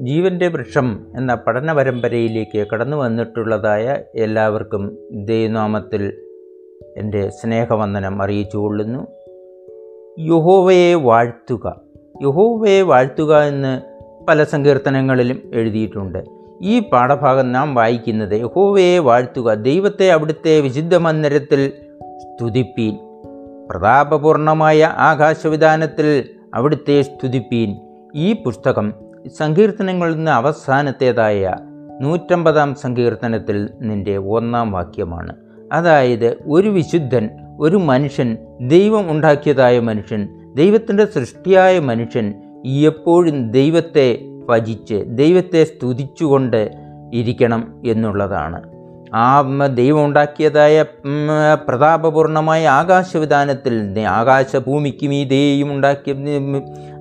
ജീവന്റെ 0.00 0.48
വൃക്ഷം 0.48 1.06
എന്ന 1.16 1.34
പഠന 1.34 1.72
പരമ്പരയിലേക്ക് 1.72 2.66
കടന്നു 2.72 2.96
വന്നിട്ടുള്ളതായ 2.96 3.98
എല്ലാവർക്കും 4.14 4.98
ദൈവനാമത്തിൽ 5.10 6.12
എന്റെ 6.96 7.28
സ്നേഹവന്ദനം 7.28 8.22
അറിയിച്ചുകൊള്ളുന്നു 8.22 9.06
യഹോവയെ 10.18 10.94
വാഴ്ത്തുക. 10.94 11.80
യഹോവയെ 12.22 12.82
വാഴ്ത്തുക 12.82 13.38
എന്ന് 13.38 13.80
പല 14.26 14.44
സങ്കീർത്തനങ്ങളിലും 14.44 15.42
എഴുതിയിട്ടുണ്ട്. 15.54 16.24
ഈ 16.62 16.80
പാഠഭാഗം 16.80 17.52
നാം 17.52 17.74
വായിക്കുന്നത് 17.74 18.40
യഹോവയെ 18.40 18.98
വാഴ്ത്തുക 18.98 19.54
ദൈവത്തെ 19.54 20.12
അവിടുത്തെ 20.12 20.60
വിശുദ്ധ 20.60 20.96
മന്ദിരത്തിൽ 20.96 21.72
സ്തുതിപ്പീൻ. 22.16 22.96
പ്രതാപപൂർണമായ 23.70 24.84
ആകാശവിധാനത്തിൽ 24.84 26.24
അവിടുത്തെ 26.54 27.02
സ്തുതിപ്പീൻ. 27.02 27.76
ഈ 28.14 28.32
പുസ്തകം 28.32 29.09
സങ്കീർത്തനങ്ങളിൽ 29.28 30.14
നിന്ന് 30.16 30.30
അവസാനത്തേതായ 30.30 31.54
നൂറ്റമ്പതാം 32.00 32.74
സങ്കീർത്തനത്തിൽ 32.74 33.70
നിന്റെ 33.80 34.16
ഒന്നാം 34.16 34.72
വാക്യമാണ്. 34.72 35.34
അതായത് 35.72 36.36
ഒരു 36.46 36.68
വിശുദ്ധൻ 36.68 37.30
ഒരു 37.60 37.76
മനുഷ്യൻ 37.76 38.36
ദൈവം 38.60 39.10
ഉണ്ടാക്കിയതായ 39.10 39.80
മനുഷ്യൻ 39.80 40.28
ദൈവത്തിന്റെ 40.56 41.04
സൃഷ്ടിയായ 41.04 41.78
മനുഷ്യൻ 41.78 42.34
എപ്പോഴും 42.66 43.50
ദൈവത്തെ 43.50 44.18
ഭജിച്ച് 44.48 45.04
ദൈവത്തെ 45.06 45.64
സ്തുതിച്ചുകൊണ്ട് 45.64 46.70
ഇരിക്കണം 47.14 47.82
എന്നുള്ളതാണ്. 47.86 48.62
ആ 49.14 49.40
ദൈവം 49.66 50.04
ഉണ്ടാക്കിയതായ 50.04 50.84
പ്രതാപപൂർണമായ 51.68 52.68
ആകാശവിധാനത്തിൽ 52.68 53.74
ഈ 55.04 55.06
മീതേയും 55.06 55.72
ഉണ്ടാക്കിയ 55.72 56.14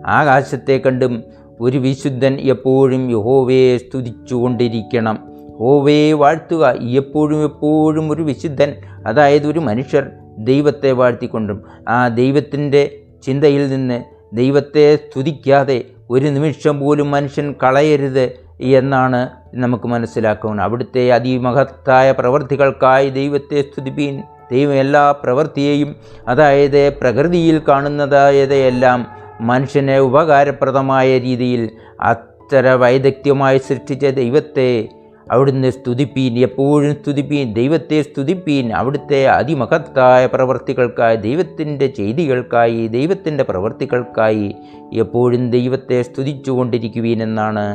ആകാശത്തെ 0.05 0.81
കണ്ടും 0.85 1.23
ഒരു 1.59 1.77
വിശുദ്ധൻ 1.77 2.33
എപ്പോഴും 2.39 3.11
യഹോവയെ 3.11 3.77
സ്തുതിച്ചുകൊണ്ടിരിക്കണം. 3.77 5.19
യഹോവയെ 5.49 6.13
വാഴ്ത്തുക 6.13 6.75
എപ്പോഴും 6.79 7.43
എപ്പോഴും 7.43 8.11
ഒരു 8.11 8.21
വിശുദ്ധൻ 8.21 8.73
അതായത് 9.07 9.47
ഒരു 9.47 9.59
മനുഷ്യർ 9.59 10.09
ദൈവത്തെ 10.37 10.91
വാഴ്ത്തിക്കൊണ്ടും 10.91 11.63
ആ 11.87 12.07
ദൈവത്തിന്റെ 12.07 12.99
ചിന്തയിൽ 13.25 13.67
നിന്ന് 13.67 14.03
ദൈവത്തെ 14.33 14.95
സ്തുതിക്കാതെ 14.95 15.83
ഒരു 16.09 16.25
നിമിഷം 16.25 16.79
പോലും 16.79 17.11
മനുഷ്യൻ 17.11 17.55
കളയരുത് 17.63 18.31
എന്നാണ് 18.61 19.29
നമുക്ക് 19.53 19.87
മനസ്സിലാക്കുന്നത്. 19.87 20.65
അവിടുത്തെ 20.65 21.11
അതിമഹത്തായ 21.11 22.11
പ്രവൃത്തികൾക്കായി 22.11 23.09
ദൈവത്തെ 23.09 23.61
സ്തുതിപ്പീൻ 23.61 24.23
ദൈവം 24.51 24.73
എല്ലാ 24.73 25.11
പ്രവൃത്തിയെയും 25.11 25.95
അതായത് 26.27 26.93
പ്രകൃതിയിൽ 27.01 27.61
കാണുന്നതായതെല്ലാം 27.67 29.07
മനുഷ്യനെ 29.41 29.99
ഉപകാരപ്രദമായ 29.99 31.19
രീതിയിൽ 31.19 31.69
അത്തര 31.99 32.73
വൈദഗ്ധ്യമായി 32.73 33.57
സൃഷ്ടിച്ച 33.57 34.05
ദൈവത്തെ 34.05 34.89
അവിടുന്ന് 35.31 35.71
സ്തുതിപ്പീൻ 35.71 36.39
എപ്പോഴും 36.39 36.93
സ്തുതിപ്പീൻ 36.93 37.53
ദൈവത്തെ 37.53 38.01
സ്തുതിപ്പീൻ 38.01 38.73
അവിടുത്തെ 38.73 39.27
അതിമഹത്തായ 39.27 40.25
പ്രവർത്തികൾക്കായി 40.25 41.15
ദൈവത്തിന്റെ 41.15 41.87
ചെയ്തികൾക്കായി 41.87 42.87
ദൈവത്തിന്റെ 42.87 43.43
പ്രവർത്തികൾക്കായി 43.43 44.55
എപ്പോഴും 44.93 45.49
ദൈവത്തെ 45.49 46.01
സ്തുതിച്ചുകൊണ്ടിരിക്കുവീൻ 46.01 47.23
എന്നാണ് 47.23 47.65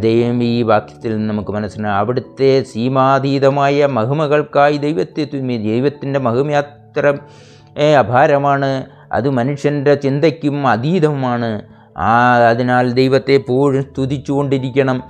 ദൈവം 0.00 0.42
ഈ 0.42 0.62
വാക്യത്തിൽ 0.62 1.16
നിന്ന് 1.16 1.30
നമുക്ക് 1.30 1.52
മനസ്സിലാക്കാം 1.52 1.98
അവിടുത്തെ 1.98 2.62
സീമാതീതമായ 2.62 3.86
മഹിമകൾക്കായി 3.86 4.76
ദൈവത്തെ 4.76 5.24
ദൈവത്തിന്റെ 5.56 6.20
മഹിമ 6.20 6.52
അത്ര 6.52 7.16
അപാരമാണ്. 7.98 8.86
അത് 9.12 9.30
മനുഷ്യന്റെ 9.30 9.94
ചിന്തയ്ക്കും 9.94 10.68
അതീതമാണ് 10.68 11.62
ആ 11.98 12.36
അതിനാൽ 12.48 12.92
ദൈവത്തെ 12.92 13.32
എപ്പോഴും 13.32 13.82
സ്തുതിച്ചുകൊണ്ടിരിക്കണം 13.82 15.02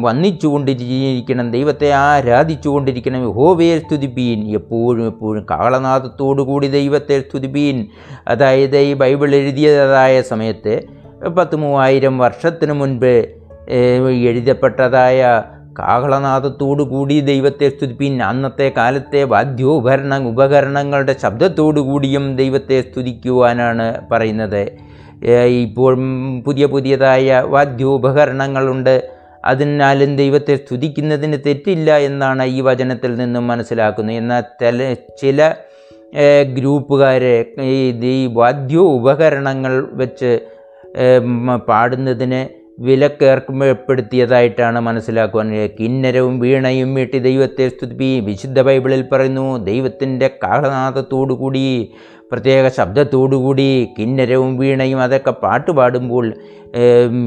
വന്നിച്ചുകൊണ്ടിരിക്കണം 0.00 1.50
ദൈവത്തെ 1.50 1.90
ആരാധിച്ചുകൊണ്ടിരിക്കണം 1.90 3.32
ഹോവയെ 3.32 3.78
സ്തുതിപ്പീൻ 3.78 4.48
എപ്പോഴും 4.54 5.06
എപ്പോഴും 5.06 5.46
കാളനാഥത്തോടു 5.50 6.42
കൂടി 6.42 6.66
ദൈവത്തെ 6.66 7.20
സ്തുതിപ്പീൻ. 7.20 7.86
അതായത് 8.28 8.78
ഈ 8.78 8.94
ബൈബിൾ 8.94 9.34
എഴുതിയതായ 9.34 10.20
സമയത്ത് 10.20 10.80
പത്ത് 11.28 11.56
മൂവായിരം 11.56 12.18
വർഷത്തിന് 12.18 12.72
മുൻപ് 12.72 13.26
എഴുതപ്പെട്ടതായ 14.10 15.42
കാഹളനാഥത്തോടു 15.78 16.82
കൂടി 16.82 17.20
ദൈവത്തെ 17.20 17.68
സ്തുതിപ്പിൻ. 17.68 18.22
അന്നത്തെ 18.22 18.72
കാലത്തെ 18.76 19.24
വാദ്യോപകരണ 19.24 20.18
ഉപകരണങ്ങളുടെ 20.28 21.16
ശബ്ദത്തോടു 21.22 21.80
കൂടിയും 21.80 22.36
ദൈവത്തെ 22.36 22.80
സ്തുതിക്കുവാനാണ് 22.80 24.06
പറയുന്നത്. 24.12 24.72
ഇപ്പോൾ 25.48 25.94
പുതിയ 26.46 26.66
പുതിയതായ 26.66 27.44
വാദ്യോപകരണങ്ങളുണ്ട്. 27.46 29.08
അതിനാലും 29.44 30.16
ദൈവത്തെ 30.16 30.54
സ്തുതിക്കുന്നതിന് 30.56 31.36
തെറ്റില്ല 31.46 31.96
എന്നാണ് 31.96 32.44
ഈ 32.44 32.60
വചനത്തിൽ 32.60 33.14
നിന്നും 33.14 33.46
മനസ്സിലാക്കുന്നത്. 33.46 34.16
എന്നാൽ 34.16 34.40
ചില 34.40 34.94
ചില 34.94 35.54
ഗ്രൂപ്പുകാരെ 36.54 37.46
ഈ 38.02 38.26
വാദ്യോപകരണങ്ങൾ 38.32 39.88
വെച്ച് 39.92 40.38
പാടുന്നതിന് 41.68 42.57
വിലക്കേർപ്പെടുത്തിയതായിട്ടാണ് 42.86 44.78
മനസ്സിലാക്കുവാൻ 44.88 45.48
കിന്നരവും 45.78 46.34
വീണയും 46.42 46.90
വീട്ടി 46.98 47.18
ദൈവത്തെ 47.28 47.64
സ്തുതിപ്പി. 47.68 48.10
വിശുദ്ധ 48.28 48.58
ബൈബിളിൽ 48.68 49.02
പറയുന്നു 49.12 49.46
ദൈവത്തിന്റെ 49.70 50.28
കാളനാഥത്തോടുകൂടി 50.44 51.64
പ്രത്യേക 52.32 52.68
ശബ്ദത്തോടുകൂടി 52.78 53.66
കിന്നരവും 53.96 54.52
വീണയും 54.62 55.00
അതൊക്കെ 55.06 55.32
പാട്ട് 55.44 55.72
പാടുമ്പോൾ 55.78 56.26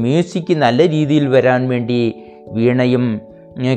മ്യൂസിക് 0.02 0.54
നല്ല 0.64 0.80
രീതിയിൽ 0.94 1.24
വരാൻ 1.34 1.62
വേണ്ടി 1.72 2.00
വീണയും 2.56 3.04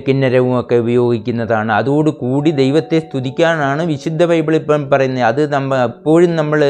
കിന്നരവും 0.08 0.54
ഒക്കെ 0.60 0.76
ഉപയോഗിക്കുന്നതാണ്. 0.84 1.72
അതോടുകൂടി 1.80 2.52
ദൈവത്തെ 2.62 2.98
സ്തുതിക്കാനാണ് 3.06 3.82
വിശുദ്ധ 3.94 4.24
ബൈബിൾ 4.32 4.54
ഇപ്പം 4.62 4.84
പറയുന്നത്. 4.92 5.26
അത് 5.32 5.42
നമ്മൾ 5.56 5.78
എപ്പോഴും 5.90 6.32
നമ്മൾ 6.40 6.62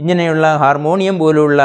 ഇങ്ങനെയുള്ള 0.00 0.46
ഹാർമോണിയം 0.62 1.16
പോലുള്ള 1.22 1.62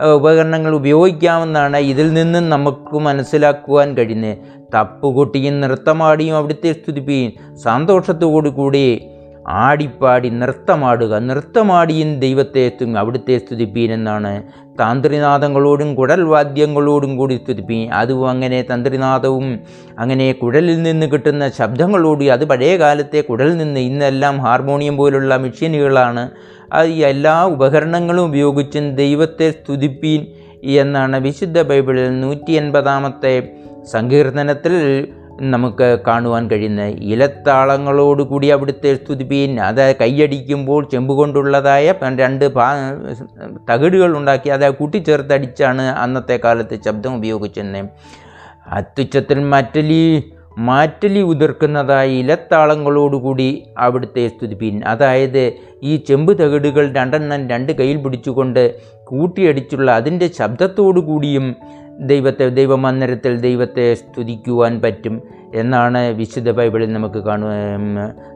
ഉപകരണങ്ങൾ 0.00 0.74
ഉപയോഗിക്കാമെന്നാണ് 0.74 1.76
ഇതിൽ 1.76 2.12
നിന്നും 2.12 2.48
നമുക്ക് 2.48 2.98
മനസ്സിലാക്കുവാൻ 2.98 3.96
കഴിയുന്നത്. 3.96 4.36
തപ്പുകൊട്ടിയും 4.74 5.60
നൃത്തമാടിയും 5.60 6.36
അവിടുത്തെ 6.36 6.72
സ്തുതിപ്പിയും 6.72 7.32
സന്തോഷത്തോടു 7.56 8.48
കൂടി 8.48 9.00
ആടിപ്പാടി 9.48 10.28
നൃത്തമാടുക. 10.30 11.18
നൃത്തമാടിയും 11.18 12.20
ദൈവത്തെ 12.20 12.72
അവിടുത്തെ 12.98 13.38
സ്തുതിപ്പീൻ 13.38 13.92
എന്നാണ്. 13.92 14.42
താന്ത്രിനാഥങ്ങളോടും 14.80 15.94
കുഴൽവാദ്യങ്ങളോടും 15.94 17.16
കൂടി 17.16 17.34
സ്തുതിപ്പീൻ. 17.34 17.92
അതും 17.92 18.30
അങ്ങനെ 18.30 18.62
തന്ത്രിനാഥവും 18.62 19.60
അങ്ങനെ 19.98 20.32
കുഴലിൽ 20.32 20.82
നിന്ന് 20.82 21.06
കിട്ടുന്ന 21.06 21.48
ശബ്ദങ്ങളോട് 21.48 22.24
അത് 22.24 22.44
പഴയ 22.44 22.76
കാലത്തെ 22.76 23.20
കുഴലിൽ 23.20 23.56
നിന്ന് 23.56 23.80
ഇന്നെല്ലാം 23.80 24.38
ഹാർമോണിയം 24.38 24.96
പോലുള്ള 24.96 25.36
മെഷീനുകളാണ്. 25.36 26.30
അത് 26.72 26.88
എല്ലാ 26.88 27.44
ഉപകരണങ്ങളും 27.44 28.24
ഉപയോഗിച്ചും 28.24 28.96
ദൈവത്തെ 28.96 29.50
സ്തുതിപ്പീൻ 29.50 30.26
എന്നാണ് 30.64 31.16
വിശുദ്ധ 31.20 31.62
ബൈബിളിൽ 31.62 32.20
നൂറ്റി 32.20 32.52
എൺപതാമത്തെ 32.52 33.48
സങ്കീർത്തനത്തിൽ 33.92 35.08
നമുക്ക് 35.40 35.86
കാണുവാൻ 36.06 36.50
കഴിയുന്നത് 36.50 36.98
ഇലത്താളങ്ങളോടുകൂടി 37.02 38.48
അവിടുത്തെ 38.50 38.90
സ്തുതിപ്പീൻ 38.94 39.60
അത് 39.60 39.82
കൈയടിക്കുമ്പോൾ 40.00 40.82
ചെമ്പുകൊണ്ടുള്ളതായ 40.90 41.94
രണ്ട് 42.18 42.46
പാ 42.48 42.66
തകിടുകൾ 43.70 44.12
ഉണ്ടാക്കി 44.16 44.50
അത് 44.50 44.66
കൂട്ടിച്ചേർത്തടിച്ചാണ് 44.70 45.86
അന്നത്തെ 45.96 46.36
കാലത്ത് 46.44 46.78
ശബ്ദം 46.86 47.14
ഉപയോഗിച്ചിരുന്നത് 47.16 47.90
അത്യുച്ചത്തിൽ 48.70 49.38
മറ്റലി 49.44 50.02
മാറ്റലി 50.58 51.20
ഉതിർക്കുന്നതായ 51.20 52.08
ഇലത്താളങ്ങളോടുകൂടി 52.08 53.62
അവിടുത്തെ 53.78 54.28
സ്തുതിപ്പിൻ. 54.28 54.84
അതായത് 54.84 55.52
ഈ 55.82 55.96
ചെമ്പ് 55.96 56.38
തകിടുകൾ 56.38 56.92
രണ്ടെണ്ണം 56.92 57.48
രണ്ട് 57.48 57.72
കയ്യിൽ 57.72 57.96
പിടിച്ചുകൊണ്ട് 57.96 58.80
കൂട്ടിയടിച്ചുള്ള 59.04 59.90
അതിന്റെ 59.90 60.30
ശബ്ദത്തോടു 60.38 61.00
കൂടിയും 61.00 61.56
ദൈവത്തെ 62.00 62.48
ദൈവമന്ദിരത്തിൽ 62.48 63.40
ദൈവത്തെ 63.40 63.94
സ്തുതിക്കുവാൻ 63.94 64.80
പറ്റും 64.82 65.22
എന്നാണ് 65.54 66.08
വിശുദ്ധ 66.08 66.50
ബൈബിളിൽ 66.50 66.92
നമുക്ക് 66.92 67.18
കാണുക 67.18 67.50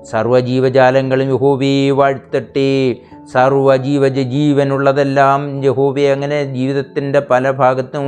സർവജീവജാലങ്ങളും 0.03 1.29
യഹോവയെ 1.35 1.91
വാഴ്ത്തട്ടെ. 1.91 2.97
സർവജീവജ 3.33 4.21
ജീവനുള്ളതെല്ലാം 4.21 5.65
യഹോവയെ 5.65 6.13
അങ്ങനെ 6.13 6.55
ജീവിതത്തിന്റെ 6.55 7.21
പല 7.21 7.51
ഭാഗത്തും 7.51 8.07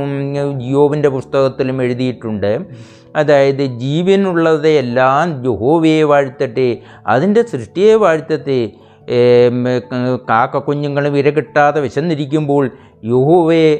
ജിയോവിന്റെ 0.59 1.09
പുസ്തകത്തിലും 1.09 1.81
എഴുതിയിട്ടുണ്ട്. 1.81 2.65
അതായത് 3.15 3.65
ജീവനുള്ളതെല്ലാം 3.65 5.43
ജുഹോവയെ 5.43 6.03
വാഴ്ത്തട്ടെ 6.03 6.77
അതിന്റെ 7.07 7.41
സൃഷ്ടിയെ 7.41 7.93
വാഴ്ത്തട്ടെ. 7.95 8.69
കാക്ക 10.29 10.57
കുഞ്ഞുങ്ങൾ 10.57 11.07
വിര 11.07 11.29
കിട്ടാതെ 11.29 11.81
വിശന്നിരിക്കുമ്പോൾ 11.81 12.71
യുഹോവയെ 13.03 13.79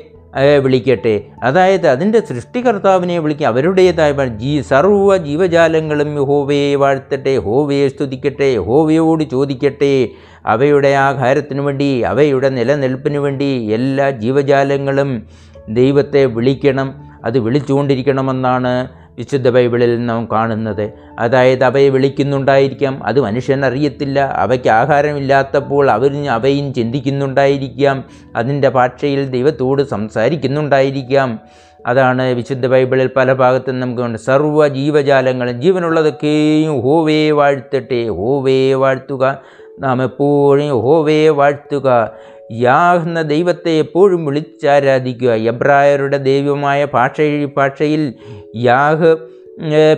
വിളിക്കട്ടെ. 0.59 1.23
അതായത് 1.43 1.87
അതിന്റെ 1.87 2.19
സൃഷ്ടികർത്താവിനെ 2.19 3.19
വിളിക്കുക 3.19 3.47
അവരുടേതായ 3.47 4.25
ജീ 4.27 4.61
സർവ 4.61 5.17
ജീവജാലങ്ങളും 5.17 6.21
യഹോവയെ 6.21 6.75
വാഴ്ത്തട്ടെ 6.75 7.37
ഹോവയെ 7.37 7.87
സ്തുതിക്കട്ടെ 7.87 8.57
ഹോവയോട് 8.57 9.23
ചോദിക്കട്ടെ. 9.23 10.09
അവയുടെ 10.45 10.87
ആഹാരത്തിനു 10.87 11.61
വേണ്ടി 11.61 12.01
അവയുടെ 12.01 12.49
നിലനിൽപ്പിനു 12.49 13.19
വേണ്ടി 13.19 13.71
എല്ലാ 13.73 14.09
ജീവജാലങ്ങളും 14.09 15.23
ദൈവത്തെ 15.69 16.25
വിളിക്കണം. 16.25 16.93
അത് 17.25 17.39
വിളിച്ചുകൊണ്ടിരിക്കണമെന്നാണ് 17.39 18.98
വിശുദ്ധ 19.19 19.49
ബൈബിളിൽ 19.49 20.05
നാം 20.05 20.27
കാണുന്നത്. 20.31 20.91
അതായത് 21.19 21.63
അവയെ 21.63 21.89
വിളിക്കുന്നുണ്ടായിരിക്കാം 21.89 23.03
അത് 23.05 23.21
മനുഷ്യൻ 23.21 23.65
അറിയത്തില്ല 23.65 24.19
അവയ്ക്ക് 24.19 24.69
ആഹാരമില്ലാത്തപ്പോൾ 24.69 25.91
അവർ 25.91 26.27
അവയും 26.29 26.73
ചിന്തിക്കുന്നുണ്ടായിരിക്കാം 26.73 28.03
അതിന്റെ 28.35 28.69
ഭാഷയിൽ 28.69 29.29
ദൈവത്തോട് 29.29 29.83
സംസാരിക്കുന്നുണ്ടായിരിക്കാം. 29.83 31.39
അതാണ് 31.85 32.33
വിശുദ്ധ 32.33 32.67
ബൈബിളിൽ 32.67 33.09
പല 33.15 33.33
ഭാഗത്തും 33.33 33.79
നമുക്ക് 33.79 34.01
ഉണ്ട്. 34.01 34.17
സർവ 34.17 34.67
ജീവജാലങ്ങളും 34.67 35.61
ജീവനുള്ളതൊക്കെയും 35.61 36.81
ഹോവേ 36.81 37.31
വാഴ്ത്തട്ടെ 37.31 38.09
ഹോവേ 38.09 38.73
വാഴ്ത്തുക. 38.73 39.41
നാം 39.79 40.03
എപ്പോഴും 40.03 40.69
ഹോവേ 40.69 41.29
വാഴ്ത്തുക. 41.29 42.11
യാഹ് 42.51 43.07
എന്ന 43.07 43.21
ദൈവത്തെ 43.21 43.71
എപ്പോഴും 43.71 44.25
വിളിച്ചാരാധിക്കുക. 44.25 45.31
എബ്രായരുടെ 45.31 46.17
ദൈവമായ 46.17 46.87
ഭാഷ 46.93 47.21
ഭാഷയിൽ 47.57 48.13
യാഹ് 48.55 49.17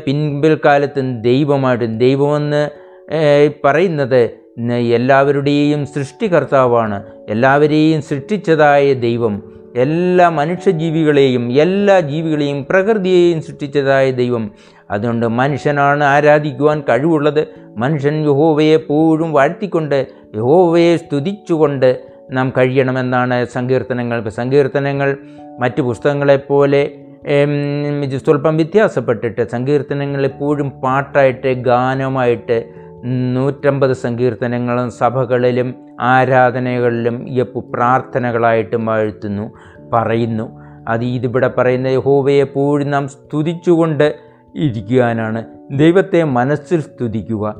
പിൻപിൽക്കാലത്തും 0.05 1.21
ദൈവമായിട്ടും 1.21 1.97
ദൈവമെന്ന് 1.97 2.69
പറയുന്നത് 3.65 4.29
എല്ലാവരുടെയും 4.75 5.85
സൃഷ്ടികർത്താവാണ്. 5.85 7.03
എല്ലാവരെയും 7.29 8.01
സൃഷ്ടിച്ചതായ 8.01 8.93
ദൈവം. 8.93 9.43
എല്ലാ 9.75 10.29
മനുഷ്യജീവികളെയും 10.29 11.51
എല്ലാ 11.51 11.99
ജീവികളെയും 11.99 12.65
പ്രകൃതിയെയും 12.69 13.41
സൃഷ്ടിച്ചതായ 13.41 14.11
ദൈവം. 14.11 14.51
അതുകൊണ്ട് 14.91 15.27
മനുഷ്യനാണ് 15.27 16.03
ആരാധിക്കുവാൻ 16.03 16.83
കഴിവുള്ളത്. 16.89 17.47
മനുഷ്യൻ 17.77 18.23
യഹോവയെ 18.23 18.73
എപ്പോഴും 18.73 19.31
വാഴ്ത്തിക്കൊണ്ട് 19.33 20.07
യഹോവയെ 20.35 20.97
സ്തുതിച്ചുകൊണ്ട് 20.97 22.10
നാം 22.31 22.53
കഴിയണമെന്നാണ് 22.57 23.45
സങ്കീർത്തനങ്ങൾ. 23.45 24.29
സങ്കീർത്തനങ്ങൾ 24.29 25.17
മറ്റു 25.59 25.81
പുസ്തകങ്ങളെപ്പോലെ 25.81 26.91
സ്വല്പം 28.17 28.55
വ്യത്യാസപ്പെട്ടിട്ട് 28.57 29.49
സങ്കീർത്തനങ്ങൾ 29.49 30.25
എപ്പോഴും 30.25 30.69
പാട്ടായിട്ട് 30.69 31.53
ഗാനമായിട്ട് 31.53 32.69
നൂറ്റമ്പത് 33.35 33.93
സങ്കീർത്തനങ്ങളും 33.93 34.91
സഭകളിലും 34.91 35.75
ആരാധനകളിലും 36.01 37.29
എപ്പോ 37.29 37.59
പ്രാർത്ഥനകളായിട്ടും 37.73 38.85
വാഴ്ത്തുന്നു 38.85 39.53
പറയുന്നു. 39.93 40.61
അത് 40.87 41.03
ഇതിവിടെ 41.03 41.47
പറയുന്ന 41.47 41.87
യഹോവയെ 41.87 42.41
എപ്പോഴും 42.41 42.91
നാം 42.91 43.07
സ്തുതിച്ചുകൊണ്ട് 43.07 44.15
ഇരിക്കുവാനാണ്. 44.55 45.45
ദൈവത്തെ 45.71 46.23
മനസ്സിൽ 46.23 46.81
സ്തുതിക്കുക. 46.81 47.55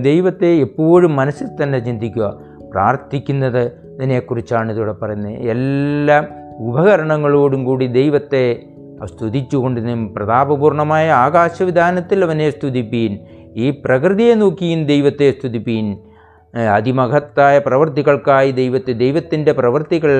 ദൈവത്തെ 0.00 0.46
എപ്പോഴും 0.46 1.16
മനസ്സിൽ 1.16 1.48
തന്നെ 1.62 1.78
ചിന്തിക്കുക. 1.78 2.45
പ്രാർത്ഥിക്കുന്നത് 2.76 3.62
ഇതിനെക്കുറിച്ചാണ് 3.94 4.72
ഇതിവിടെ 4.72 4.92
പറയുന്നത്. 4.92 5.32
എല്ലാ 5.32 6.16
ഉപകരണങ്ങളോടും 6.58 7.64
കൂടി 7.64 7.86
ദൈവത്തെ 7.86 8.44
സ്തുതിച്ചുകൊണ്ട് 9.04 9.80
പ്രതാപപൂർണമായ 10.14 11.06
ആകാശവിധാനത്തിൽ 11.10 12.24
അവനെ 12.24 12.50
സ്തുതിപ്പീൻ 12.50 13.12
ഈ 13.56 13.70
പ്രകൃതിയെ 13.84 14.34
നോക്കിയും 14.34 14.86
ദൈവത്തെ 14.86 15.30
സ്തുതിപ്പീൻ. 15.30 15.86
അതിമഹത്തായ 16.74 17.58
പ്രവൃത്തികൾക്കായി 17.58 18.50
ദൈവത്തെ 18.50 18.92
ദൈവത്തിന്റെ 18.92 19.52
പ്രവൃത്തികൾ 19.52 20.14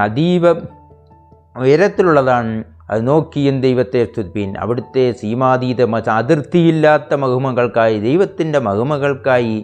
അതീവ 0.00 0.44
ഉയരത്തിലുള്ളതാണ്. 1.62 2.64
അത് 2.90 3.02
നോക്കിയും 3.08 3.60
ദൈവത്തെ 3.60 4.04
സ്തുതിപ്പീൻ. 4.04 4.50
അവിടുത്തെ 4.58 5.04
സീമാതീത 5.12 5.80
അതിർത്തിയില്ലാത്ത 6.20 7.14
മഹിമകൾക്കായി 7.14 7.98
ദൈവത്തിന്റെ 7.98 8.58
മഹിമകൾക്കായി 8.58 9.56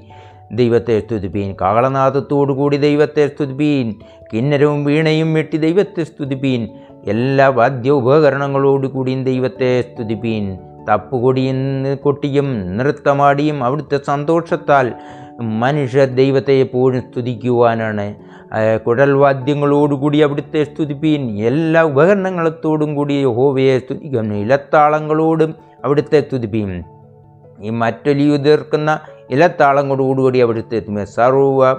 ദൈവത്തെ 0.52 1.00
സ്തുതിപ്പീൻ. 1.00 1.56
കാളനാദത്തോടു 1.60 2.52
കൂടി 2.52 2.76
ദൈവത്തെ 2.76 3.26
സ്തുതിപ്പീൻ. 3.26 3.94
കിന്നരവും 4.32 4.84
വീണയും 4.84 5.34
വെട്ടി 5.34 5.56
ദൈവത്തെ 5.56 6.02
സ്തുതിപ്പീൻ. 6.02 6.68
എല്ലാ 7.06 7.48
വാദ്യ 7.48 7.90
ഉപകരണങ്ങളോടുകൂടിയും 7.90 9.24
ദൈവത്തെ 9.24 9.82
സ്തുതിപ്പീൻ. 9.82 10.58
തപ്പുകൊടിയും 10.88 11.56
കൊട്ടിയും 11.96 12.76
നൃത്തമാടിയും 12.76 13.64
അവിടുത്തെ 13.64 14.00
സന്തോഷത്താൽ 14.06 14.92
മനുഷ്യ 15.40 16.04
ദൈവത്തെ 16.04 16.52
എപ്പോഴും 16.52 17.00
സ്തുതിക്കുവാനാണ്. 17.00 18.14
കുഴൽവാദ്യങ്ങളോടുകൂടി 18.86 20.18
അവിടുത്തെ 20.18 20.64
സ്തുതിപ്പീൻ. 20.64 21.22
എല്ലാ 21.46 21.82
ഉപകരണങ്ങളത്തോടും 21.82 22.94
കൂടി 22.94 23.24
ഹോവയെ 23.24 23.78
സ്തുതിക്കും. 23.78 24.34
ഇലത്താളങ്ങളോടും 24.34 25.54
അവിടുത്തെ 25.84 26.20
സ്തുതിപ്പീൻ. 26.20 26.82
ഈ 27.62 27.70
മറ്റൊലിയുതിർക്കുന്ന 27.70 29.00
ഇലത്താളങ്ങളോടുകൂടി 29.30 30.38
അവിടുത്തെ 30.38 30.76
എത്തുമേ. 30.76 31.04
സർവ 31.04 31.76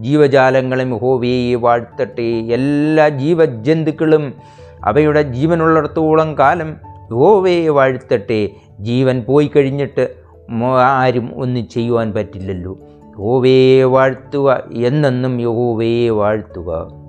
ജീവജാലങ്ങളെ 0.00 0.84
ഹോവയെ 0.84 1.54
വാഴ്ത്തട്ടെ. 1.54 2.22
എല്ലാ 2.22 3.08
ജീവജന്തുക്കളും 3.08 4.34
അവയുടെ 4.84 5.22
ജീവനുള്ളിടത്തോളം 5.22 6.38
കാലം 6.38 6.76
യഹോവയെ 7.12 7.68
വാഴ്ത്തട്ടെ. 7.68 8.48
ജീവൻ 8.80 9.24
പോയി 9.28 9.50
കഴിഞ്ഞിട്ട് 9.56 10.14
ആരും 10.76 11.30
ഒന്നും 11.36 11.68
ചെയ്യുവാൻ 11.68 12.12
പറ്റില്ലല്ലോ. 12.12 12.78
യഹോവയെ 13.10 13.84
വാഴ്ത്തുക 13.84 14.62
എന്നെന്നും 14.72 15.40
യഹോവയെ 15.40 16.08
വാഴ്ത്തുക. 16.10 16.99